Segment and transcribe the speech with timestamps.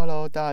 [0.00, 0.52] Hello，大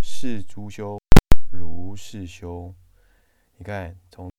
[0.00, 0.96] 是诸修，
[1.50, 2.72] 如是修。
[3.56, 4.30] 你看，从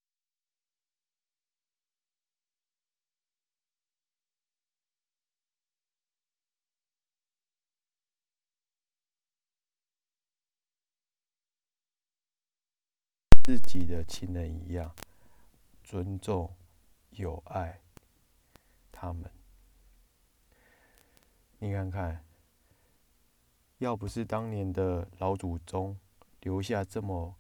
[13.48, 14.94] 自己的亲人一样，
[15.82, 16.54] 尊重、
[17.12, 17.80] 友爱
[18.92, 19.32] 他们。
[21.58, 22.26] 你看看，
[23.78, 25.98] 要不是当年的老祖宗
[26.42, 27.38] 留下这么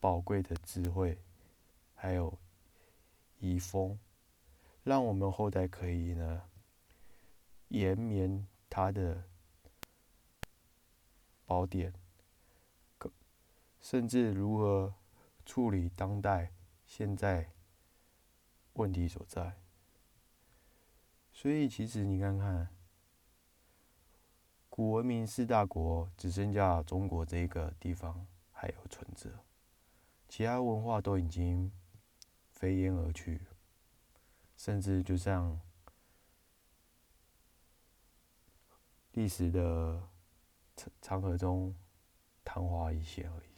[0.00, 1.16] 宝贵的智慧，
[1.94, 2.36] 还有
[3.38, 3.96] 遗风，
[4.82, 6.42] 让我们后代可以呢
[7.68, 9.22] 延绵他的
[11.46, 11.94] 宝典，
[13.80, 14.92] 甚至如何。
[15.46, 16.52] 处理当代
[16.84, 17.52] 现在
[18.72, 19.56] 问题所在，
[21.32, 22.68] 所以其实你看看，
[24.68, 29.30] 古文明四大国只剩下中国这个地方还有存着，
[30.28, 31.70] 其他文化都已经
[32.50, 33.40] 飞烟而去，
[34.56, 35.58] 甚至就像
[39.12, 40.02] 历史的
[40.74, 41.72] 长长河中
[42.44, 43.50] 昙花一现而已，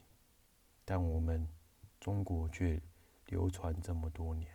[0.85, 1.45] 但我们。
[1.99, 2.81] 中国却
[3.25, 4.49] 流传这么多年，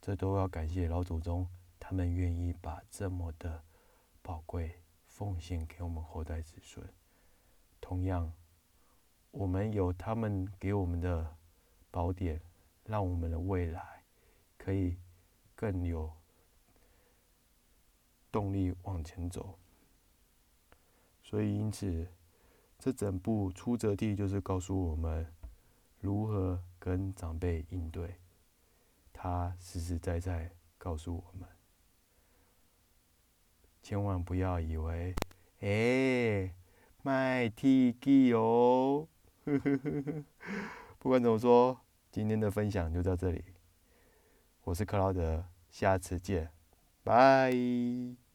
[0.00, 1.48] 这都要感谢老祖宗，
[1.78, 3.62] 他们愿意把这么的
[4.20, 6.84] 宝贵奉献给我们后代子孙。
[7.80, 8.32] 同样，
[9.30, 11.36] 我们有他们给我们的
[11.92, 12.42] 宝典，
[12.84, 14.02] 让我们的未来
[14.58, 14.98] 可以
[15.54, 16.12] 更有
[18.32, 19.56] 动力往前走。
[21.22, 22.12] 所以，因此，
[22.78, 25.32] 这整部出则地就是告诉我们。
[26.00, 28.16] 如何跟长辈应对？
[29.12, 31.48] 他实实在在告诉我们：
[33.82, 35.14] 千万不要以为，
[35.60, 36.54] 哎，
[37.02, 39.08] 卖 T G 哦。
[41.00, 41.80] 不管怎么说，
[42.12, 43.44] 今天的分享就到这里。
[44.62, 46.52] 我是克劳德，下次见，
[47.02, 48.27] 拜。